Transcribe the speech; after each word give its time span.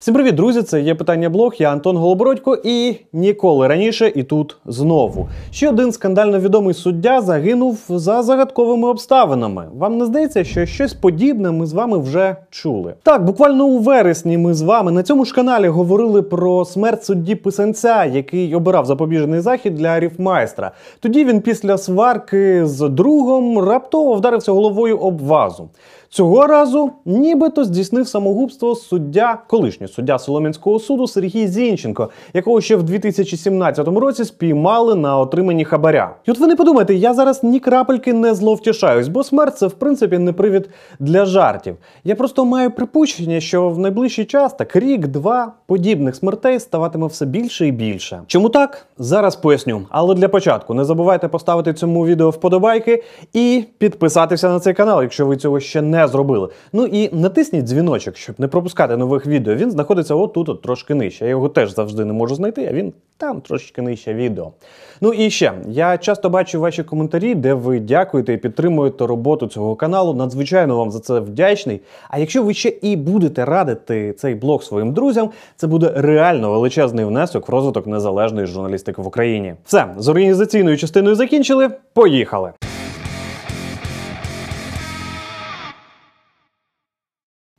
Всім 0.00 0.14
привіт, 0.14 0.34
друзі! 0.34 0.62
Це 0.62 0.80
є 0.80 0.94
питання 0.94 1.30
блог. 1.30 1.54
Я 1.58 1.72
Антон 1.72 1.96
Голобородько 1.96 2.58
і 2.64 2.96
ніколи 3.12 3.68
раніше 3.68 4.12
і 4.14 4.22
тут 4.22 4.56
знову. 4.66 5.28
Ще 5.50 5.68
один 5.68 5.92
скандально 5.92 6.38
відомий 6.38 6.74
суддя 6.74 7.20
загинув 7.20 7.78
за 7.88 8.22
загадковими 8.22 8.88
обставинами. 8.88 9.68
Вам 9.74 9.98
не 9.98 10.06
здається, 10.06 10.44
що 10.44 10.66
щось 10.66 10.94
подібне 10.94 11.50
ми 11.50 11.66
з 11.66 11.72
вами 11.72 11.98
вже 11.98 12.36
чули? 12.50 12.94
Так, 13.02 13.24
буквально 13.24 13.66
у 13.66 13.78
вересні 13.78 14.38
ми 14.38 14.54
з 14.54 14.62
вами 14.62 14.92
на 14.92 15.02
цьому 15.02 15.24
ж 15.24 15.34
каналі 15.34 15.68
говорили 15.68 16.22
про 16.22 16.64
смерть 16.64 17.04
судді 17.04 17.34
Писанця, 17.34 18.04
який 18.04 18.54
обирав 18.54 18.86
запобіжний 18.86 19.40
захід 19.40 19.74
для 19.74 20.00
ріфмайстра. 20.00 20.70
Тоді 21.00 21.24
він 21.24 21.40
після 21.40 21.78
сварки 21.78 22.66
з 22.66 22.88
другом 22.88 23.58
раптово 23.58 24.14
вдарився 24.14 24.52
головою 24.52 24.98
об 24.98 25.20
вазу. 25.22 25.68
Цього 26.10 26.46
разу 26.46 26.90
нібито 27.04 27.64
здійснив 27.64 28.08
самогубство 28.08 28.74
суддя, 28.74 29.38
колишній 29.46 29.88
суддя 29.88 30.18
Солом'янського 30.18 30.78
суду 30.78 31.06
Сергій 31.06 31.48
Зінченко, 31.48 32.10
якого 32.34 32.60
ще 32.60 32.76
в 32.76 32.82
2017 32.82 33.88
році 33.88 34.24
спіймали 34.24 34.94
на 34.94 35.18
отриманні 35.18 35.64
хабаря. 35.64 36.14
І 36.26 36.30
от 36.30 36.38
ви 36.38 36.46
не 36.46 36.56
подумайте, 36.56 36.94
я 36.94 37.14
зараз 37.14 37.44
ні 37.44 37.60
крапельки 37.60 38.12
не 38.12 38.34
зловтішаюсь, 38.34 39.08
бо 39.08 39.24
смерть 39.24 39.58
це 39.58 39.66
в 39.66 39.72
принципі 39.72 40.18
не 40.18 40.32
привід 40.32 40.68
для 40.98 41.24
жартів. 41.24 41.76
Я 42.04 42.14
просто 42.14 42.44
маю 42.44 42.70
припущення, 42.70 43.40
що 43.40 43.68
в 43.68 43.78
найближчий 43.78 44.24
час, 44.24 44.54
так 44.54 44.76
рік-два, 44.76 45.52
подібних 45.66 46.16
смертей 46.16 46.60
ставатиме 46.60 47.06
все 47.06 47.26
більше 47.26 47.66
і 47.66 47.72
більше. 47.72 48.22
Чому 48.26 48.48
так? 48.48 48.86
Зараз 48.98 49.36
поясню. 49.36 49.82
Але 49.90 50.14
для 50.14 50.28
початку 50.28 50.74
не 50.74 50.84
забувайте 50.84 51.28
поставити 51.28 51.74
цьому 51.74 52.06
відео 52.06 52.30
вподобайки 52.30 53.02
і 53.32 53.64
підписатися 53.78 54.48
на 54.48 54.60
цей 54.60 54.74
канал, 54.74 55.02
якщо 55.02 55.26
ви 55.26 55.36
цього 55.36 55.60
ще 55.60 55.82
не 55.82 55.97
зробили. 56.06 56.48
Ну 56.72 56.86
і 56.86 57.14
натисніть 57.14 57.64
дзвіночок, 57.64 58.16
щоб 58.16 58.34
не 58.38 58.48
пропускати 58.48 58.96
нових 58.96 59.26
відео. 59.26 59.54
Він 59.54 59.70
знаходиться 59.70 60.14
отут, 60.14 60.48
от 60.48 60.62
трошки 60.62 60.94
нижче. 60.94 61.24
Я 61.24 61.30
його 61.30 61.48
теж 61.48 61.74
завжди 61.74 62.04
не 62.04 62.12
можу 62.12 62.34
знайти, 62.34 62.66
а 62.70 62.72
він 62.72 62.92
там 63.16 63.40
трошки 63.40 63.82
нижче 63.82 64.14
відео. 64.14 64.52
Ну 65.00 65.12
і 65.12 65.30
ще 65.30 65.52
я 65.68 65.98
часто 65.98 66.30
бачу 66.30 66.60
ваші 66.60 66.82
коментарі, 66.82 67.34
де 67.34 67.54
ви 67.54 67.80
дякуєте 67.80 68.32
і 68.32 68.36
підтримуєте 68.36 69.06
роботу 69.06 69.46
цього 69.46 69.76
каналу. 69.76 70.14
Надзвичайно 70.14 70.76
вам 70.76 70.90
за 70.90 71.00
це 71.00 71.20
вдячний. 71.20 71.80
А 72.08 72.18
якщо 72.18 72.42
ви 72.42 72.54
ще 72.54 72.68
і 72.68 72.96
будете 72.96 73.44
радити 73.44 74.12
цей 74.12 74.34
блог 74.34 74.62
своїм 74.62 74.92
друзям, 74.92 75.30
це 75.56 75.66
буде 75.66 75.92
реально 75.96 76.50
величезний 76.50 77.04
внесок 77.04 77.48
в 77.48 77.52
розвиток 77.52 77.86
незалежної 77.86 78.46
журналістики 78.46 79.02
в 79.02 79.06
Україні. 79.06 79.54
Все 79.64 79.86
з 79.98 80.08
організаційною 80.08 80.76
частиною 80.76 81.14
закінчили. 81.16 81.68
Поїхали. 81.94 82.52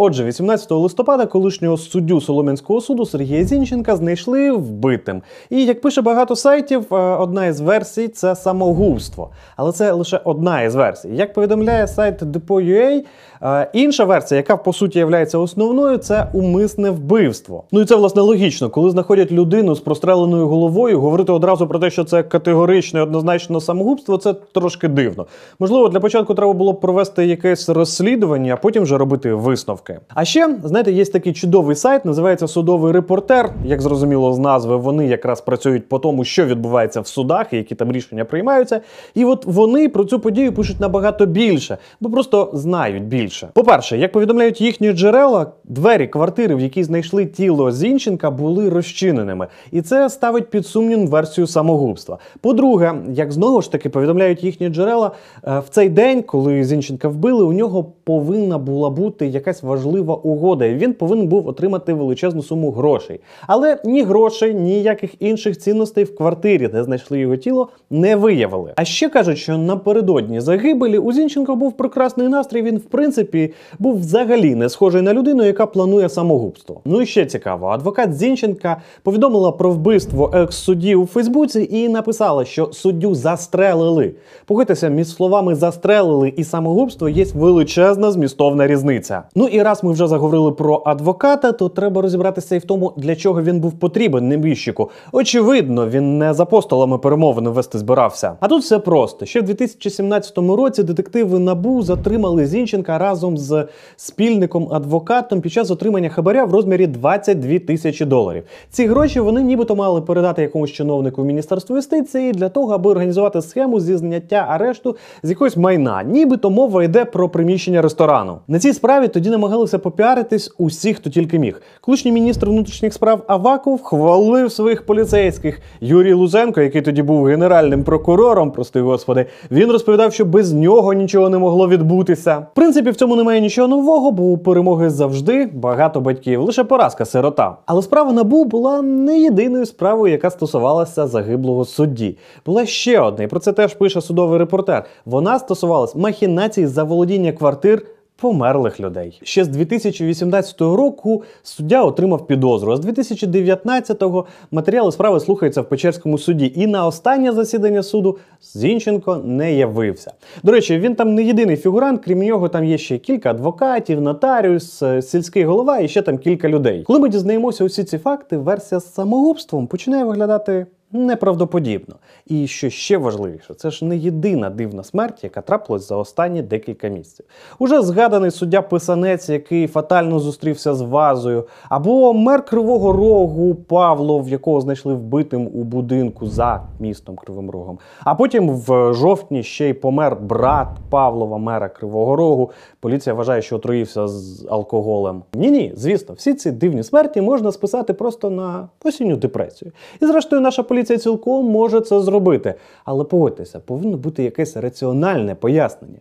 Отже, 0.02 0.24
18 0.24 0.72
листопада 0.72 1.26
колишнього 1.26 1.78
суддю 1.78 2.22
Солом'янського 2.22 2.82
суду 2.82 3.06
Сергія 3.06 3.44
Зінченка 3.44 3.96
знайшли 3.96 4.52
вбитим. 4.52 5.22
І 5.50 5.66
як 5.66 5.82
пише 5.82 6.02
багато 6.02 6.36
сайтів, 6.36 6.86
е, 6.92 6.96
одна 6.96 7.46
із 7.46 7.60
версій 7.60 8.08
це 8.08 8.36
самогубство. 8.36 9.30
Але 9.56 9.72
це 9.72 9.92
лише 9.92 10.22
одна 10.24 10.62
із 10.62 10.76
версій. 10.76 11.10
Як 11.10 11.34
повідомляє 11.34 11.88
сайт 11.88 12.24
Depo.ua, 12.24 13.02
е, 13.42 13.70
інша 13.74 14.04
версія, 14.04 14.38
яка 14.38 14.58
по 14.58 14.74
суті 14.74 15.00
є 15.00 15.26
основною, 15.34 15.98
це 15.98 16.28
умисне 16.34 16.90
вбивство. 16.90 17.64
Ну 17.72 17.82
і 17.82 17.86
це 17.86 17.96
власне 17.96 18.22
логічно, 18.22 18.70
коли 18.70 18.90
знаходять 18.90 19.32
людину 19.32 19.76
з 19.76 19.80
простреленою 19.80 20.48
головою, 20.48 21.00
говорити 21.00 21.32
одразу 21.32 21.68
про 21.68 21.80
те, 21.80 21.90
що 21.90 22.04
це 22.04 22.24
категоричне, 22.24 23.02
однозначно 23.02 23.62
самогубство, 23.62 24.18
це 24.18 24.34
трошки 24.34 24.88
дивно. 24.88 25.26
Можливо, 25.60 25.90
для 25.90 26.00
початку 26.00 26.34
треба 26.34 26.54
було 26.54 26.74
провести 26.74 27.26
якесь 27.26 27.70
розслідування, 27.70 28.54
а 28.54 28.58
потім 28.58 28.84
вже 28.84 28.98
робити 28.98 29.34
висновки. 29.34 29.89
А 30.08 30.26
ще, 30.26 30.56
знаєте, 30.64 30.92
є 30.92 31.06
такий 31.06 31.34
чудовий 31.34 31.76
сайт, 31.76 32.06
називається 32.06 32.48
Судовий 32.48 32.94
репортер. 32.94 33.54
Як 33.66 33.82
зрозуміло 33.82 34.34
з 34.34 34.40
назви, 34.40 34.78
вони 34.78 35.08
якраз 35.08 35.42
працюють 35.42 35.90
по 35.90 36.00
тому, 36.00 36.24
що 36.24 36.46
відбувається 36.46 37.02
в 37.02 37.08
судах 37.08 37.54
і 37.54 37.58
які 37.58 37.76
там 37.76 37.92
рішення 37.92 38.26
приймаються. 38.26 38.82
І 39.16 39.26
от 39.26 39.46
вони 39.46 39.90
про 39.90 40.06
цю 40.06 40.20
подію 40.20 40.54
пишуть 40.54 40.80
набагато 40.80 41.26
більше, 41.26 41.78
бо 42.00 42.10
просто 42.10 42.52
знають 42.54 43.04
більше. 43.04 43.50
По-перше, 43.54 43.98
як 43.98 44.12
повідомляють 44.12 44.62
їхні 44.62 44.92
джерела, 44.92 45.52
двері 45.64 46.08
квартири, 46.08 46.56
в 46.56 46.60
якій 46.60 46.84
знайшли 46.84 47.26
тіло 47.26 47.72
Зінченка, 47.72 48.32
були 48.32 48.70
розчиненими, 48.70 49.48
і 49.72 49.82
це 49.82 50.10
ставить 50.10 50.50
під 50.50 50.68
сумнів 50.68 51.08
версію 51.08 51.48
самогубства. 51.48 52.18
По-друге, 52.42 52.94
як 53.14 53.32
знову 53.32 53.62
ж 53.62 53.72
таки 53.72 53.90
повідомляють 53.90 54.44
їхні 54.44 54.70
джерела, 54.70 55.12
е, 55.48 55.60
в 55.60 55.70
цей 55.70 55.90
день, 55.90 56.22
коли 56.24 56.64
Зінченка 56.64 57.08
вбили, 57.08 57.44
у 57.44 57.54
нього 57.54 57.86
повинна 58.04 58.58
була 58.58 58.90
бути 58.90 59.28
якась 59.28 59.64
важлива 59.64 59.79
важлива 59.80 60.16
угода, 60.16 60.66
і 60.66 60.76
він 60.76 60.94
повинен 60.94 61.28
був 61.28 61.48
отримати 61.48 61.94
величезну 61.94 62.44
суму 62.44 62.72
грошей. 62.72 63.20
Але 63.48 63.78
ні 63.86 64.02
грошей, 64.02 64.54
ніяких 64.54 65.22
інших 65.22 65.58
цінностей 65.58 66.04
в 66.04 66.16
квартирі, 66.16 66.68
де 66.68 66.84
знайшли 66.84 67.20
його 67.20 67.36
тіло, 67.36 67.70
не 67.90 68.16
виявили. 68.16 68.74
А 68.76 68.86
ще 68.86 69.10
кажуть, 69.10 69.38
що 69.38 69.58
напередодні 69.58 70.40
загибелі 70.40 70.98
у 70.98 71.12
Зінченка 71.12 71.56
був 71.56 71.78
прекрасний 71.78 72.28
настрій. 72.28 72.62
Він, 72.62 72.78
в 72.78 72.84
принципі, 72.84 73.54
був 73.80 74.00
взагалі 74.00 74.56
не 74.56 74.70
схожий 74.70 75.02
на 75.02 75.14
людину, 75.14 75.44
яка 75.44 75.66
планує 75.66 76.10
самогубство. 76.10 76.82
Ну 76.86 77.02
і 77.02 77.06
ще 77.06 77.26
цікаво, 77.26 77.68
адвокат 77.68 78.14
Зінченка 78.14 78.82
повідомила 79.04 79.52
про 79.52 79.72
вбивство 79.72 80.32
екс-судді 80.34 80.96
у 80.96 81.06
Фейсбуці 81.06 81.68
і 81.72 81.90
написала, 81.90 82.46
що 82.46 82.70
суддю 82.72 83.16
застрелили. 83.16 84.12
Погодьтеся, 84.46 84.90
між 84.90 85.08
словами 85.08 85.56
застрелили 85.56 86.34
і 86.38 86.44
самогубство 86.44 87.10
є 87.10 87.26
величезна 87.36 88.12
змістовна 88.12 88.68
різниця. 88.68 89.24
Ну 89.36 89.48
і 89.48 89.62
раз 89.70 89.84
ми 89.84 89.92
вже 89.92 90.08
заговорили 90.08 90.52
про 90.52 90.82
адвоката, 90.86 91.52
то 91.52 91.70
треба 91.70 92.02
розібратися 92.02 92.56
і 92.56 92.60
в 92.60 92.66
тому, 92.66 92.94
для 92.98 93.16
чого 93.16 93.42
він 93.42 93.60
був 93.60 93.74
потрібен 93.74 94.28
небіжчику. 94.28 94.90
Очевидно, 95.12 95.90
він 95.90 96.18
не 96.18 96.34
з 96.34 96.40
апостолами 96.40 96.98
перемовини 96.98 97.50
вести 97.50 97.78
збирався. 97.78 98.34
А 98.40 98.48
тут 98.48 98.64
все 98.64 98.80
просто. 98.80 99.26
Ще 99.26 99.42
в 99.42 99.44
2017 99.44 100.38
році 100.38 100.84
детективи 100.84 101.40
набу 101.40 101.82
затримали 101.82 102.46
Зінченка 102.46 102.98
разом 102.98 103.38
з 103.38 103.68
спільником 103.96 104.68
адвокатом 104.72 105.42
під 105.42 105.52
час 105.52 105.72
отримання 105.72 106.10
хабаря 106.10 106.46
в 106.46 106.54
розмірі 106.54 106.88
22 106.88 107.60
тисячі 107.60 108.06
доларів. 108.06 108.44
Ці 108.70 108.88
гроші 108.88 109.20
вони 109.20 109.42
нібито 109.42 109.76
мали 109.76 110.02
передати 110.02 110.42
якомусь 110.42 110.72
чиновнику 110.72 111.22
в 111.22 111.26
міністерство 111.26 111.76
юстиції 111.76 112.32
для 112.32 112.50
того, 112.50 112.74
аби 112.74 112.92
організувати 112.92 113.42
схему 113.42 113.80
зі 113.80 113.98
зняття 113.98 114.46
арешту 114.50 114.96
з 115.24 115.30
якогось 115.30 115.58
майна. 115.58 116.04
Нібито 116.04 116.50
мова 116.50 116.84
йде 116.84 117.06
про 117.06 117.30
приміщення 117.30 117.82
ресторану. 117.82 118.38
На 118.48 118.60
цій 118.60 118.74
справі 118.74 119.08
тоді 119.08 119.30
намагалися 119.30 119.59
попіаритись 119.68 120.52
усі, 120.58 120.94
хто 120.94 121.10
тільки 121.10 121.40
міг. 121.40 121.62
Колишній 121.82 122.12
міністр 122.12 122.50
внутрішніх 122.50 122.94
справ 122.94 123.24
Аваков 123.28 123.84
хвалив 123.84 124.52
своїх 124.52 124.86
поліцейських. 124.86 125.62
Юрій 125.82 126.14
Лузенко, 126.14 126.62
який 126.62 126.82
тоді 126.82 127.02
був 127.02 127.26
генеральним 127.26 127.84
прокурором, 127.84 128.52
прости 128.52 128.82
господи, 128.82 129.26
він 129.52 129.72
розповідав, 129.72 130.14
що 130.14 130.26
без 130.26 130.54
нього 130.54 130.94
нічого 130.94 131.30
не 131.30 131.38
могло 131.38 131.68
відбутися. 131.68 132.38
В 132.38 132.56
принципі, 132.56 132.90
в 132.90 132.96
цьому 132.96 133.16
немає 133.16 133.42
нічого 133.42 133.68
нового, 133.68 134.12
бо 134.12 134.24
у 134.24 134.38
перемоги 134.38 134.90
завжди 134.90 135.50
багато 135.54 136.02
батьків. 136.02 136.42
Лише 136.42 136.64
поразка 136.64 137.06
сирота. 137.06 137.58
Але 137.66 137.82
справа 137.82 138.14
набу 138.14 138.46
була 138.46 138.82
не 138.82 139.20
єдиною 139.20 139.66
справою, 139.66 140.12
яка 140.12 140.30
стосувалася 140.30 141.08
загиблого 141.08 141.66
судді. 141.66 142.18
Була 142.46 142.66
ще 142.66 143.00
одна, 143.00 143.24
і 143.24 143.28
про 143.28 143.40
це 143.40 143.54
теж 143.54 143.74
пише 143.74 144.02
судовий 144.02 144.40
репортер. 144.40 144.86
Вона 145.06 145.40
стосувалась 145.40 145.96
махінацій 145.96 146.66
за 146.66 146.84
володіння 146.84 147.32
квартир 147.32 147.86
померлих 148.22 148.80
людей. 148.80 149.20
Ще 149.24 149.44
з 149.44 149.48
2018 149.48 150.62
року 150.62 151.24
суддя 151.44 151.84
отримав 151.84 152.28
підозру. 152.28 152.72
А 152.72 152.78
з 152.78 152.86
2019-го 152.86 154.26
матеріали 154.52 154.92
справи 154.92 155.20
слухаються 155.20 155.62
в 155.62 155.70
Печерському 155.70 156.18
суді. 156.18 156.54
І 156.56 156.68
на 156.68 156.88
останнє 156.88 157.32
засідання 157.32 157.84
суду 157.84 158.18
Зінченко 158.42 159.22
не 159.26 159.54
явився. 159.54 160.12
До 160.44 160.52
речі, 160.52 160.80
він 160.80 160.96
там 160.96 161.16
не 161.16 161.24
єдиний 161.24 161.58
фігурант, 161.58 162.02
крім 162.06 162.20
нього, 162.20 162.50
там 162.50 162.66
є 162.66 162.78
ще 162.78 162.98
кілька 162.98 163.30
адвокатів, 163.30 164.02
нотаріус, 164.02 164.82
е, 164.82 165.02
сільський 165.02 165.44
голова 165.44 165.80
і 165.80 165.88
ще 165.88 166.02
там 166.02 166.18
кілька 166.18 166.50
людей. 166.50 166.84
Коли 166.84 167.00
ми 167.00 167.10
дізнаємося 167.10 167.64
усі 167.64 167.84
ці 167.84 167.98
факти, 167.98 168.38
версія 168.38 168.80
з 168.80 168.94
самогубством 168.94 169.68
починає 169.68 170.04
виглядати 170.04 170.66
неправдоподібно. 170.92 171.96
І 172.26 172.48
що 172.48 172.70
ще 172.70 172.98
важливіше, 172.98 173.54
це 173.54 173.72
ж 173.72 173.86
не 173.86 173.98
єдина 173.98 174.50
дивна 174.50 174.84
смерть, 174.84 175.24
яка 175.24 175.42
трапилась 175.42 175.88
за 175.88 175.96
останні 175.96 176.42
декілька 176.42 176.88
місяців. 176.88 177.26
Уже 177.60 177.82
згаданий 177.82 178.32
суддя 178.32 178.62
Писанець, 178.62 179.30
який 179.30 179.68
фатально 179.68 180.20
зустрівся 180.20 180.74
з 180.74 180.82
вазою, 180.82 181.48
або 181.70 182.14
мер 182.14 182.46
Кривого 182.46 182.92
Рогу 182.92 183.56
Павлов, 183.56 184.30
якого 184.30 184.62
знайшли 184.62 184.94
вбитим 184.94 185.48
у 185.54 185.64
будинку 185.64 186.26
за 186.26 186.64
містом 186.80 187.16
Кривим 187.16 187.50
Рогом. 187.50 187.80
А 188.04 188.16
потім 188.16 188.50
в 188.50 188.94
жовтні 188.94 189.44
ще 189.44 189.70
й 189.70 189.74
помер 189.74 190.16
брат 190.16 190.68
Павлова, 190.90 191.38
мера 191.38 191.70
Кривого 191.70 192.16
Рогу. 192.16 192.52
Поліція 192.80 193.14
вважає, 193.14 193.42
що 193.42 193.56
отруївся 193.56 194.08
з 194.08 194.48
алкоголем. 194.50 195.24
Ні, 195.34 195.52
ні, 195.52 195.74
звісно, 195.76 196.16
всі 196.16 196.34
ці 196.34 196.52
дивні 196.52 196.84
смерті 196.84 197.22
можна 197.22 197.52
списати 197.52 197.94
просто 197.94 198.30
на 198.30 198.70
осінню 198.84 199.16
депресію. 199.16 199.72
І 200.02 200.06
зрештою, 200.06 200.42
наша 200.42 200.64
поліція 200.64 200.79
поліція 200.80 201.00
цілком 201.00 201.46
може 201.46 201.82
це 201.82 202.00
зробити. 202.00 202.54
Але 202.86 203.04
погодьтеся, 203.04 203.60
повинно 203.60 203.98
бути 203.98 204.24
якесь 204.24 204.58
раціональне 204.58 205.36
пояснення. 205.36 206.00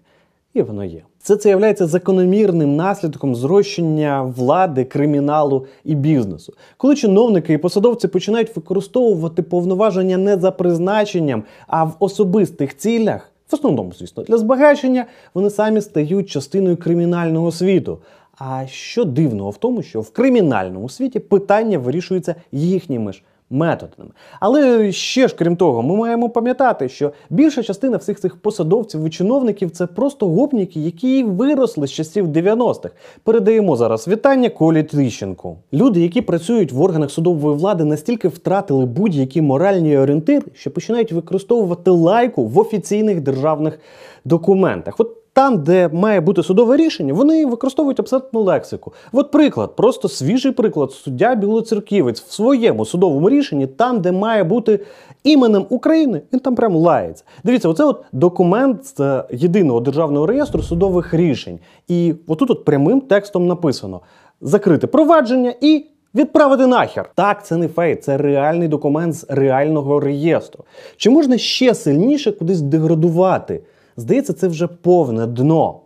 І 0.54 0.62
воно 0.62 0.84
є. 0.84 1.02
Це 1.22 1.36
це 1.36 1.48
є 1.48 1.74
закономірним 1.86 2.76
наслідком 2.76 3.34
зрощення 3.34 4.22
влади, 4.22 4.84
криміналу 4.84 5.66
і 5.84 5.94
бізнесу. 5.94 6.52
Коли 6.76 6.96
чиновники 6.96 7.52
і 7.52 7.58
посадовці 7.58 8.08
починають 8.08 8.56
використовувати 8.56 9.42
повноваження 9.42 10.16
не 10.16 10.36
за 10.36 10.50
призначенням, 10.50 11.42
а 11.66 11.84
в 11.84 11.96
особистих 11.98 12.76
цілях, 12.76 13.30
в 13.50 13.54
основному, 13.54 13.92
звісно, 13.98 14.22
для 14.22 14.38
збагачення, 14.38 15.06
вони 15.34 15.50
самі 15.50 15.80
стають 15.80 16.30
частиною 16.30 16.76
кримінального 16.76 17.52
світу. 17.52 17.98
А 18.38 18.66
що 18.66 19.04
дивного 19.04 19.50
в 19.50 19.56
тому, 19.56 19.82
що 19.82 20.00
в 20.00 20.10
кримінальному 20.10 20.88
світі 20.88 21.18
питання 21.18 21.78
вирішуються 21.78 22.34
їхніми 22.52 23.12
ж 23.12 23.22
методами. 23.50 24.10
Але 24.40 24.92
ще 24.92 25.28
ж 25.28 25.34
крім 25.38 25.56
того, 25.56 25.82
ми 25.82 25.96
маємо 25.96 26.28
пам'ятати, 26.28 26.88
що 26.88 27.12
більша 27.30 27.62
частина 27.62 27.96
всіх 27.96 28.20
цих 28.20 28.36
посадовців 28.36 29.06
і 29.06 29.10
чиновників 29.10 29.70
це 29.70 29.86
просто 29.86 30.28
гопніки, 30.28 30.80
які 30.80 31.24
виросли 31.24 31.86
з 31.86 31.92
часів 31.92 32.26
90-х. 32.26 32.90
Передаємо 33.24 33.76
зараз 33.76 34.08
вітання 34.08 34.48
Колі 34.48 34.82
Тріщенку. 34.82 35.56
Люди, 35.72 36.00
які 36.00 36.22
працюють 36.22 36.72
в 36.72 36.82
органах 36.82 37.10
судової 37.10 37.56
влади, 37.56 37.84
настільки 37.84 38.28
втратили 38.28 38.86
будь-які 38.86 39.42
моральні 39.42 39.98
орієнтири, 39.98 40.46
що 40.54 40.70
починають 40.70 41.12
використовувати 41.12 41.90
лайку 41.90 42.44
в 42.44 42.58
офіційних 42.58 43.20
державних 43.20 43.78
документах. 44.24 44.94
От 44.98 45.17
там, 45.38 45.58
де 45.58 45.88
має 45.92 46.20
бути 46.20 46.42
судове 46.42 46.76
рішення, 46.76 47.12
вони 47.14 47.46
використовують 47.46 48.00
абсолютну 48.00 48.42
лексику. 48.42 48.92
От 49.12 49.30
приклад, 49.30 49.76
просто 49.76 50.08
свіжий 50.08 50.52
приклад, 50.52 50.92
суддя 50.92 51.34
Білоцерківець 51.34 52.20
в 52.20 52.32
своєму 52.32 52.84
судовому 52.84 53.30
рішенні, 53.30 53.66
там, 53.66 54.00
де 54.00 54.12
має 54.12 54.44
бути 54.44 54.80
іменем 55.24 55.66
України, 55.68 56.22
він 56.32 56.40
там 56.40 56.54
прям 56.54 56.76
лається. 56.76 57.24
Дивіться, 57.44 57.68
оце 57.68 57.84
от 57.84 58.02
документ 58.12 58.86
з 58.86 59.00
е, 59.00 59.24
єдиного 59.30 59.80
державного 59.80 60.26
реєстру 60.26 60.62
судових 60.62 61.14
рішень. 61.14 61.58
І 61.88 62.14
отут 62.26 62.50
от 62.50 62.64
прямим 62.64 63.00
текстом 63.00 63.46
написано: 63.46 64.00
закрити 64.40 64.86
провадження 64.86 65.54
і. 65.60 65.86
Відправити 66.14 66.66
нахер. 66.66 67.10
Так, 67.14 67.46
це 67.46 67.56
не 67.56 67.68
фейк, 67.68 68.00
це 68.00 68.16
реальний 68.16 68.68
документ 68.68 69.14
з 69.14 69.26
реального 69.28 70.00
реєстру. 70.00 70.64
Чи 70.96 71.10
можна 71.10 71.38
ще 71.38 71.74
сильніше 71.74 72.32
кудись 72.32 72.60
деградувати? 72.60 73.60
Здається, 73.98 74.32
це 74.32 74.48
вже 74.48 74.66
повне 74.66 75.26
дно. 75.26 75.80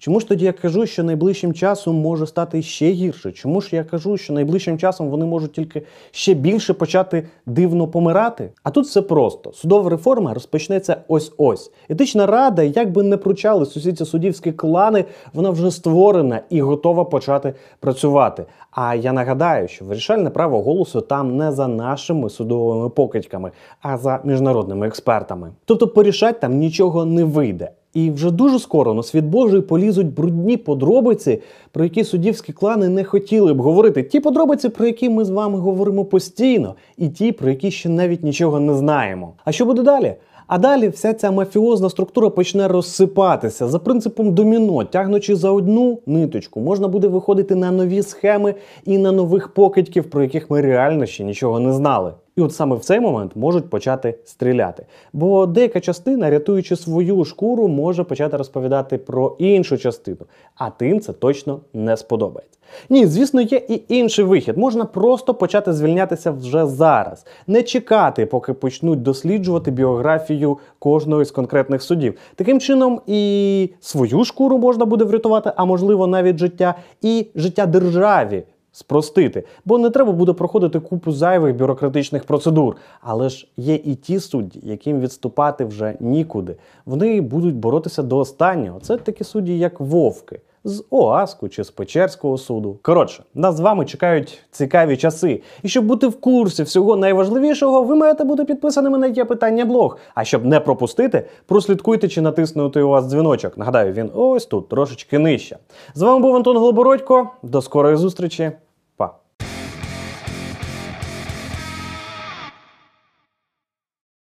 Чому 0.00 0.20
ж 0.20 0.28
тоді 0.28 0.44
я 0.44 0.52
кажу, 0.52 0.86
що 0.86 1.02
найближчим 1.04 1.54
часом 1.54 1.96
може 1.96 2.26
стати 2.26 2.62
ще 2.62 2.90
гірше? 2.90 3.32
Чому 3.32 3.60
ж 3.60 3.76
я 3.76 3.84
кажу, 3.84 4.16
що 4.16 4.32
найближчим 4.32 4.78
часом 4.78 5.08
вони 5.08 5.26
можуть 5.26 5.52
тільки 5.52 5.82
ще 6.10 6.34
більше 6.34 6.74
почати 6.74 7.28
дивно 7.46 7.88
помирати? 7.88 8.50
А 8.62 8.70
тут 8.70 8.86
все 8.86 9.02
просто: 9.02 9.52
судова 9.52 9.90
реформа 9.90 10.34
розпочнеться 10.34 10.96
ось 11.08 11.32
ось. 11.36 11.72
Етична 11.88 12.26
рада, 12.26 12.62
як 12.62 12.92
би 12.92 13.02
не 13.02 13.16
пручали 13.16 13.66
сусідці 13.66 14.04
суддівські 14.04 14.52
клани, 14.52 15.04
вона 15.32 15.50
вже 15.50 15.70
створена 15.70 16.40
і 16.50 16.60
готова 16.60 17.04
почати 17.04 17.54
працювати. 17.80 18.46
А 18.70 18.94
я 18.94 19.12
нагадаю, 19.12 19.68
що 19.68 19.84
вирішальне 19.84 20.30
право 20.30 20.62
голосу 20.62 21.00
там 21.00 21.36
не 21.36 21.52
за 21.52 21.68
нашими 21.68 22.30
судовими 22.30 22.88
покидьками, 22.88 23.50
а 23.82 23.98
за 23.98 24.20
міжнародними 24.24 24.86
експертами. 24.86 25.52
Тобто 25.64 25.88
порішать 25.88 26.40
там 26.40 26.56
нічого 26.56 27.04
не 27.04 27.24
вийде. 27.24 27.70
І 27.98 28.10
вже 28.10 28.30
дуже 28.30 28.58
скоро 28.58 28.94
на 28.94 29.02
світ 29.02 29.24
Божий 29.24 29.60
полізуть 29.60 30.14
брудні 30.14 30.56
подробиці, 30.56 31.40
про 31.72 31.84
які 31.84 32.04
суддівські 32.04 32.52
клани 32.52 32.88
не 32.88 33.04
хотіли 33.04 33.54
б 33.54 33.60
говорити. 33.60 34.02
Ті 34.02 34.20
подробиці, 34.20 34.68
про 34.68 34.86
які 34.86 35.08
ми 35.08 35.24
з 35.24 35.30
вами 35.30 35.58
говоримо 35.58 36.04
постійно, 36.04 36.74
і 36.96 37.08
ті, 37.08 37.32
про 37.32 37.50
які 37.50 37.70
ще 37.70 37.88
навіть 37.88 38.24
нічого 38.24 38.60
не 38.60 38.74
знаємо. 38.74 39.32
А 39.44 39.52
що 39.52 39.64
буде 39.64 39.82
далі? 39.82 40.14
А 40.46 40.58
далі 40.58 40.88
вся 40.88 41.14
ця 41.14 41.30
мафіозна 41.30 41.90
структура 41.90 42.30
почне 42.30 42.68
розсипатися 42.68 43.68
за 43.68 43.78
принципом 43.78 44.34
доміно, 44.34 44.84
тягнучи 44.84 45.36
за 45.36 45.50
одну 45.50 45.98
ниточку, 46.06 46.60
можна 46.60 46.88
буде 46.88 47.08
виходити 47.08 47.54
на 47.54 47.70
нові 47.70 48.02
схеми 48.02 48.54
і 48.84 48.98
на 48.98 49.12
нових 49.12 49.48
покидьків, 49.48 50.10
про 50.10 50.22
яких 50.22 50.50
ми 50.50 50.60
реально 50.60 51.06
ще 51.06 51.24
нічого 51.24 51.60
не 51.60 51.72
знали. 51.72 52.12
І 52.38 52.40
от 52.40 52.54
саме 52.54 52.76
в 52.76 52.80
цей 52.80 53.00
момент 53.00 53.36
можуть 53.36 53.70
почати 53.70 54.14
стріляти. 54.24 54.86
Бо 55.12 55.46
деяка 55.46 55.80
частина, 55.80 56.30
рятуючи 56.30 56.76
свою 56.76 57.24
шкуру, 57.24 57.68
може 57.68 58.04
почати 58.04 58.36
розповідати 58.36 58.98
про 58.98 59.36
іншу 59.38 59.78
частину, 59.78 60.20
а 60.54 60.70
тим 60.70 61.00
це 61.00 61.12
точно 61.12 61.60
не 61.74 61.96
сподобається. 61.96 62.58
Ні, 62.90 63.06
звісно, 63.06 63.40
є 63.40 63.62
і 63.68 63.82
інший 63.88 64.24
вихід. 64.24 64.56
Можна 64.56 64.84
просто 64.84 65.34
почати 65.34 65.72
звільнятися 65.72 66.30
вже 66.30 66.66
зараз, 66.66 67.26
не 67.46 67.62
чекати, 67.62 68.26
поки 68.26 68.52
почнуть 68.52 69.02
досліджувати 69.02 69.70
біографію 69.70 70.58
кожного 70.78 71.24
з 71.24 71.30
конкретних 71.30 71.82
судів. 71.82 72.14
Таким 72.34 72.60
чином, 72.60 73.00
і 73.06 73.70
свою 73.80 74.24
шкуру 74.24 74.58
можна 74.58 74.84
буде 74.84 75.04
врятувати, 75.04 75.52
а 75.56 75.64
можливо 75.64 76.06
навіть 76.06 76.38
життя, 76.38 76.74
і 77.02 77.26
життя 77.34 77.66
державі 77.66 78.42
спростити, 78.78 79.44
бо 79.64 79.78
не 79.78 79.90
треба 79.90 80.12
буде 80.12 80.32
проходити 80.32 80.80
купу 80.80 81.12
зайвих 81.12 81.56
бюрократичних 81.56 82.24
процедур. 82.24 82.76
Але 83.00 83.28
ж 83.28 83.48
є 83.56 83.74
і 83.74 83.94
ті 83.94 84.20
судді, 84.20 84.60
яким 84.62 85.00
відступати 85.00 85.64
вже 85.64 85.96
нікуди. 86.00 86.56
Вони 86.86 87.20
будуть 87.20 87.56
боротися 87.56 88.02
до 88.02 88.18
останнього. 88.18 88.80
Це 88.80 88.96
такі 88.96 89.24
судді, 89.24 89.58
як 89.58 89.80
Вовки. 89.80 90.40
З 90.64 90.84
ОАСКу 90.90 91.48
чи 91.48 91.64
з 91.64 91.70
Печерського 91.70 92.38
суду. 92.38 92.78
Коротше, 92.82 93.22
нас 93.34 93.56
з 93.56 93.60
вами 93.60 93.84
чекають 93.84 94.38
цікаві 94.50 94.96
часи. 94.96 95.42
І 95.62 95.68
щоб 95.68 95.84
бути 95.84 96.06
в 96.06 96.20
курсі 96.20 96.62
всього 96.62 96.96
найважливішого, 96.96 97.82
ви 97.82 97.94
маєте 97.94 98.24
бути 98.24 98.44
підписаними 98.44 98.98
на 98.98 99.06
є 99.06 99.24
питання 99.24 99.64
блог. 99.64 99.98
А 100.14 100.24
щоб 100.24 100.44
не 100.44 100.60
пропустити, 100.60 101.26
прослідкуйте 101.46 102.08
чи 102.08 102.20
натиснути 102.20 102.82
у 102.82 102.88
вас 102.88 103.06
дзвіночок. 103.06 103.58
Нагадаю, 103.58 103.92
він 103.92 104.10
ось 104.14 104.46
тут 104.46 104.68
трошечки 104.68 105.18
нижче. 105.18 105.58
З 105.94 106.02
вами 106.02 106.20
був 106.20 106.36
Антон 106.36 106.56
Голобородько. 106.56 107.30
До 107.42 107.62
скорої 107.62 107.96
зустрічі. 107.96 108.52